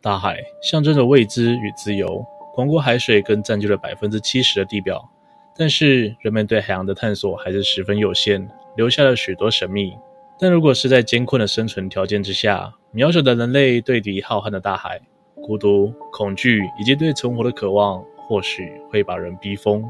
[0.00, 5.08] 大海象征着未知与自由，广阔海水更占据了百分之七十的地表。
[5.56, 9.92] 但是人们对海洋的探索还是十分有限，留下了许多神秘。
[10.38, 15.00] 但如果是在艰困的生存条件之下，渺小的人类对敌浩瀚的大海，
[15.34, 19.84] 孤独、恐惧以及对存活的渴望，或许会把人逼疯。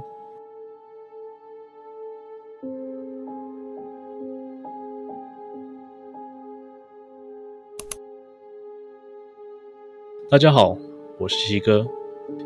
[10.31, 10.77] 大家好，
[11.19, 11.87] 我是西哥。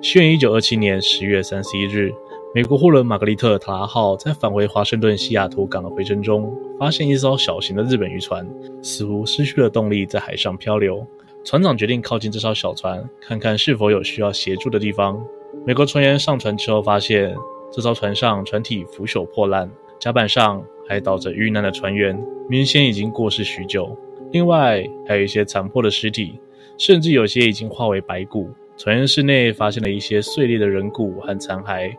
[0.01, 2.12] 西元一九二七年十月三十一日，
[2.55, 8.48] 美国货轮玛格丽特·塔拉号在返回华盛顿西雅图港的回程中，发现一艘小型的日本渔船
[8.84, 11.05] 似乎失去了动力，在海上漂流。
[11.45, 15.20] 船长决定靠近这艘小船，看看是否有需要协助的地方。
[15.67, 17.34] 美国船员上船之后，发现
[17.73, 22.17] 这艘船上船体腐朽破烂，甲板上还倒着遇难的船员，
[22.48, 23.98] 明显已经过世许久。
[24.30, 26.39] 另外，还有一些残破的尸体。
[26.84, 28.50] 甚至有些已经化为白骨。
[28.77, 31.94] 船员室内发现了一些碎裂的人骨和残骸，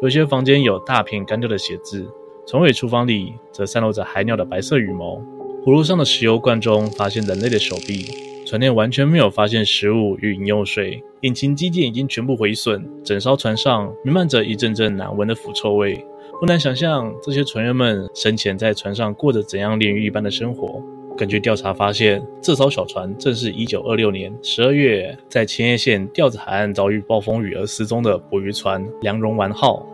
[0.00, 2.08] 有些房间有大片干掉的血渍。
[2.46, 5.20] 船尾厨房里则散落着海鸟的白色羽毛。
[5.64, 8.06] 葫芦上的石油罐中发现人类的手臂。
[8.46, 11.02] 船内完全没有发现食物与饮用水。
[11.22, 12.88] 引擎机件已经全部毁损。
[13.02, 16.06] 整艘船上弥漫着一阵阵难闻的腐臭味。
[16.38, 20.80] 不难想象，这些船员们生前在船上过着怎样炼狱一般的生活。
[21.18, 29.84] 根据调查发现，这艘小船正是1926年12月在千叶县钓子海岸遭遇暴风雨而失踪的捕鱼船“梁荣丸号”。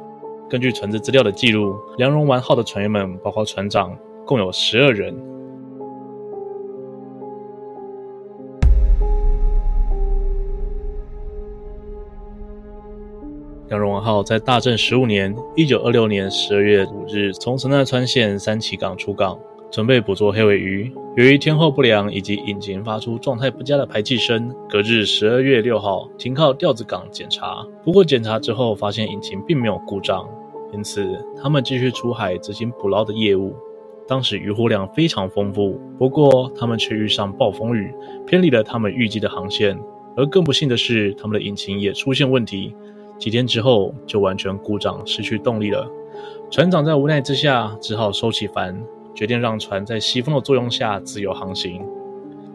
[0.50, 5.16] 根据船只资料的记录，“梁荣丸号”的船员们包括船长，共有十二人。
[13.70, 19.38] “梁荣丸号”在大正十五年 （1926 年12月5日）从神奈川县三崎港出港。
[19.74, 27.66] 准备捕捉黑尾鱼，由于天候不良以及引擎发出状态不佳的排气声，隔日十二月六号停靠钓子港检查。
[27.82, 30.28] 不过检查之后发现引擎并没有故障，
[30.72, 31.04] 因此
[31.42, 33.52] 他们继续出海执行捕捞的业务。
[34.06, 37.92] 当时渔获量非常丰富，不过他们却遇上暴风雨，
[38.24, 39.76] 偏离了他们预计的航线。
[40.16, 42.72] 而更不幸的是，他们的引擎也出现问题，
[43.18, 45.90] 几天之后就完全故障，失去动力了。
[46.48, 48.80] 船长在无奈之下只好收起帆。
[49.14, 51.80] 决定让船在西风的作用下自由航行。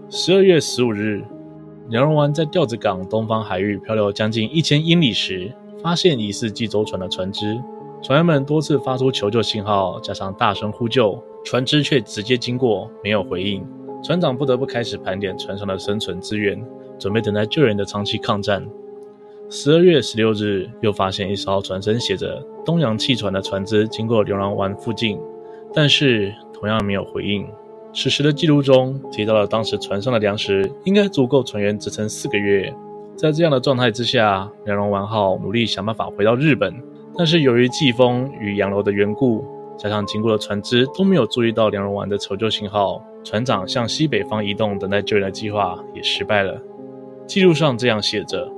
[0.09, 1.23] 十二月十五日，
[1.89, 7.61] 梁荣湾在钓子港东方海域漂流将近一千英里时，发现疑似济州船的船只。
[8.01, 13.65] 船员们多次发出求救信号，加上大声呼救，船只却直接经过，没有回应。
[14.01, 16.57] 船长不得不开始盘点船上的生存资源，
[16.97, 18.65] 准备等待救援的长期抗战。
[19.49, 25.19] 十二月十六日，又发现一艘船身写着“东洋汽船”的船只经过牛郎湾附近，
[25.73, 27.47] 但是，同样没有回应。
[27.93, 32.73] 此时的记录中提到了当时船上的粮食应该足够船员支撑四个月。
[33.15, 36.73] 在这样的状态之下，梁荣丸号努力想办法回到日本，
[37.17, 39.43] 但是由于季风与洋流的缘故，
[39.77, 46.61] 加上经过的船只都没有注意到梁荣丸的求救信号，船长向西北方移动等待救援的计划也失败了。
[47.27, 48.49] 记录上这样写着：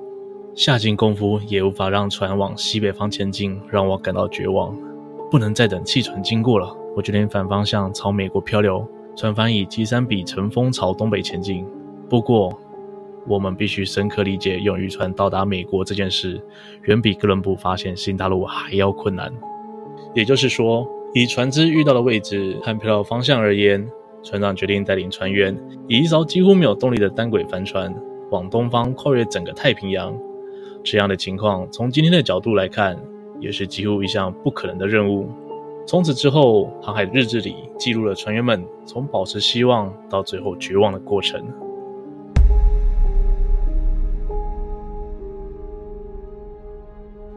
[0.53, 4.77] 下尽功夫也无法让船往西北方前进，让我感到绝望，
[5.31, 6.75] 不能再等汽船经过了。
[6.93, 11.65] 我决定反方向朝美国漂流，船帆以 G 三比乘风朝东北前进。
[12.09, 12.59] 不过，
[13.25, 16.43] 我们必须深刻理解，用渔船到达美国这件事，
[16.83, 19.31] 远比哥伦布发现新大陆还要困难。
[20.13, 23.89] 也就是说，以船只遇到的位置和漂流方向而言，
[24.21, 27.95] 船长决定带领船员以一艘几乎没有动力的单轨帆船
[28.31, 30.13] 往东方跨越整个太平洋。
[30.83, 32.99] 这样的情况，从今天的角度来看，
[33.41, 35.27] 也是几乎一项不可能的任务。
[35.85, 41.43] 从此之后，航海日志里记录了船员们从保持希望到最后绝望的过程。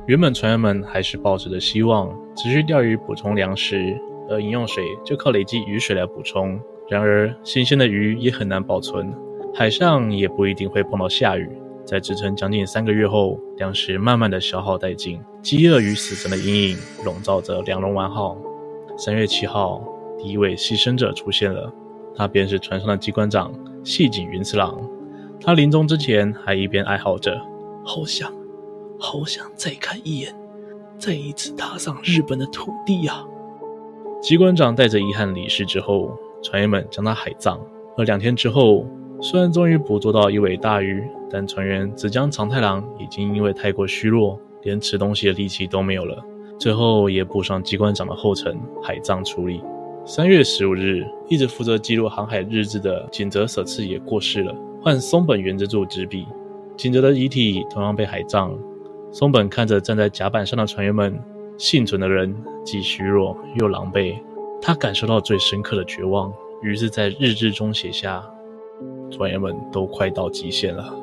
[0.07, 3.99] 原本船员们还是抱着着希望，持续钓鱼补充粮食，
[4.29, 6.61] 而饮用水就靠累积雨水来补充。
[6.91, 9.11] 然而，新鲜的鱼也很难保存，
[9.55, 11.49] 海上也不一定会碰到下雨。
[11.87, 18.37] 在支撑将近三个月后，粮食慢慢的消耗殆尽，饥饿与死神的阴影笼罩着梁龙丸号。
[18.97, 19.85] 三月七号，
[20.19, 21.71] 第一位牺牲者出现了，
[22.17, 23.53] 他便是船上的机关长
[23.85, 24.81] 细井云次郎。
[25.41, 27.39] 他临终之前还一边哀嚎着
[27.85, 28.33] ：“好想，
[28.99, 30.35] 好想再看一眼，
[30.99, 33.27] 再一次踏上日本的土地呀、啊！”
[34.23, 37.61] 机关长带着遗憾离世之后，船员们将他海葬。
[37.97, 38.87] 而两天之后，
[39.25, 46.23] 虽然终于捕捉到一尾大鱼，但船员只将长太郎已经因为太过虚弱，连吃东西的力气都没有了。
[46.61, 49.63] 最后也补上机关长的后尘，海葬处理。
[50.05, 56.27] 三月十五日，一直负责记录航海日志的井泽舍次也过世了，换松本源之助执笔。
[56.77, 58.55] 景泽的遗体同样被海葬。
[59.11, 61.19] 松本看着站在甲板上的船员们，
[61.57, 64.17] 幸存的人既虚弱又狼狈，
[64.61, 66.31] 他感受到最深刻的绝望，
[66.63, 68.23] 于是，在日志中写下：
[69.11, 70.95] 船员们都快到极限了，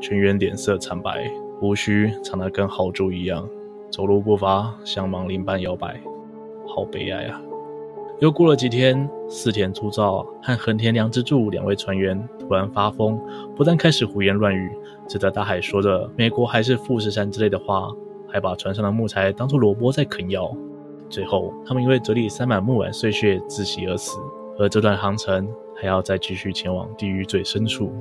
[0.00, 3.48] 全员脸色惨白，胡须长得跟豪猪一样，
[3.90, 6.00] 走路步伐像亡灵般摇摆，
[6.66, 7.40] 好悲哀啊！
[8.20, 13.18] 又过了几天，四田粗造和横田良之助两位船员突然发疯，
[13.54, 14.72] 不但开始胡言乱语，
[15.06, 17.88] 只在大海说着“美国还是富士山”之类的话，
[18.28, 20.52] 还把船上的木材当作萝卜在啃咬。
[21.08, 24.18] 最后，他们因为嘴里塞满木板碎屑窒息而死。
[24.58, 27.92] 而这段航程还要再继续前往地狱最深处。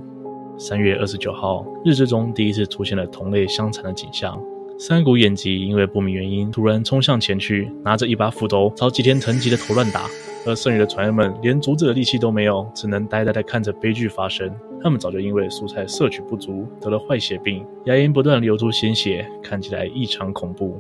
[0.58, 4.42] 三月二十九号，日志中第一次出现了同类相残的景象。
[4.80, 10.08] 三谷眼吉因为不明原因突然冲向前去，拿着一把斧头朝吉田藤吉的头乱打，
[10.48, 14.52] 而剩余的船员们连阻止的力气都没有，只能呆呆地看着悲剧发生。
[14.82, 20.80] 他们早就因为蔬菜摄取不足得了坏血病，牙龈不断流出鲜血，看起来异常恐怖。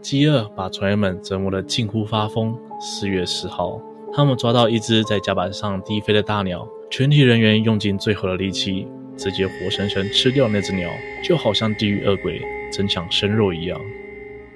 [0.00, 2.56] 饥饿把船员们折磨得近乎发疯。
[2.80, 3.80] 四月十号，
[4.14, 8.86] 他们抓到一只在甲板上低飞的大鸟，全体人员用尽最后的力气，
[9.16, 10.90] 直接活生生吃掉那只鸟，
[11.24, 12.40] 就好像地狱恶鬼。
[12.72, 13.78] 争抢生肉一样，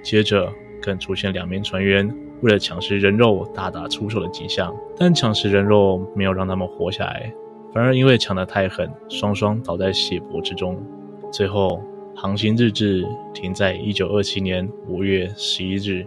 [0.01, 0.51] 接着
[0.81, 2.11] 更出现两名船员
[2.41, 7.31] 为了抢食人肉大打出手的景象，但抢食人肉没有让他们活下来，
[7.71, 10.83] 反而因为抢得太狠，双双倒在血泊之中。
[11.31, 11.79] 最后，
[12.15, 16.03] 航行日志停在一九二七年五月十一日。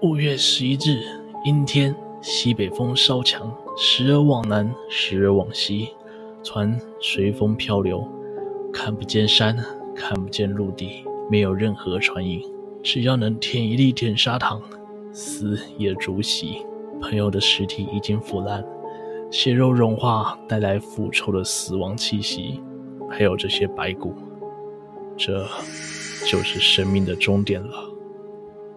[0.00, 1.02] 五月十一日，
[1.44, 1.94] 阴天，
[2.24, 5.90] 西北风稍强，时而往南，时而往西，
[6.42, 8.02] 船随风漂流，
[8.72, 9.54] 看不见山。
[9.94, 12.42] 看不见陆地，没有任何船影。
[12.82, 14.60] 只要能舔一粒甜砂糖，
[15.12, 16.66] 死也足惜。
[17.00, 18.64] 朋友的尸体已经腐烂，
[19.30, 22.60] 血肉融化，带来腐臭的死亡气息。
[23.08, 24.14] 还有这些白骨，
[25.16, 25.46] 这
[26.26, 27.88] 就是生命的终点了。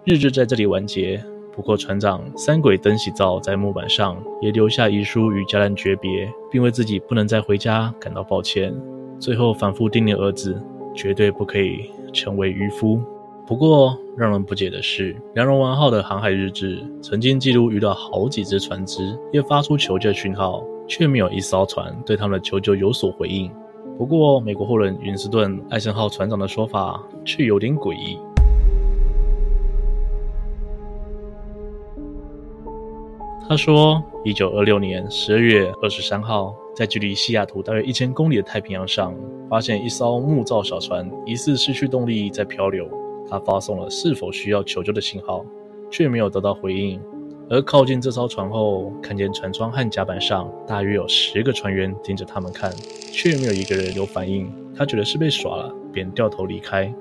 [0.03, 1.23] 日志在这里完结。
[1.57, 8.73] 不过船长三鬼登喜造在木板上也留下遗书与家人诀别，并为自己不能再回家感到抱歉。
[9.19, 10.57] 最后反复叮咛儿子。
[10.97, 12.99] 绝对不可以成为渔夫。
[13.45, 23.51] 不过，让人不解的是，梁荣丸号的航海日志曾经记录遇到好几只船只，也发出求救讯号，却没有一艘船对他们的求救有所回应。
[23.95, 28.17] 不过，美国货轮云斯顿·艾森号船长的说法却有点诡异。
[33.49, 39.15] 他说，一九二六年十二月二十三号，在距离西雅图大约一千公里的太平洋上，
[39.49, 42.85] 发现一艘木造小船疑似失去动力在漂流。
[43.29, 45.45] 他发送了是否需要求救的信号，
[45.89, 46.99] 却没有得到回应。
[47.49, 52.69] 而靠近这艘船后，看见船舱和甲板上大约有十个船员盯着他们看，
[53.13, 54.53] 却没有一个人有反应。
[54.75, 56.93] 他觉得是被耍了，便掉头离开。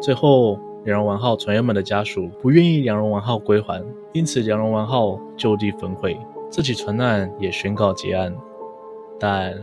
[0.00, 0.58] 最后。
[0.84, 6.16] 两荣丸号船员们的家属不愿意两荣丸号归还，因此两荣丸号就地焚毁，
[6.50, 8.34] 这起船难也宣告结案。
[9.20, 9.54] 但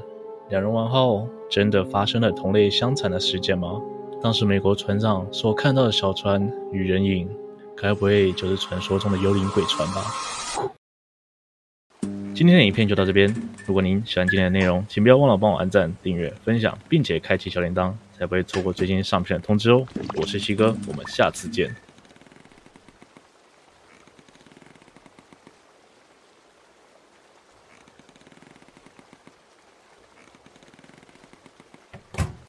[0.50, 3.82] 两荣丸号真的发生了同类相残的事件吗？
[4.22, 7.30] 当时美国船长所看到的小船与人影，
[7.76, 10.02] 该不会就是传说中的幽灵鬼船吧？
[12.36, 13.34] 今天的影片就到这边，
[13.66, 17.94] 如果您喜欢今天的内容，请不要忘了帮我按赞、订阅、分享，并且开启小铃铛。
[18.18, 19.86] 才不会错过最新上片的通知哦！
[20.16, 21.76] 我是西哥，我们下次见。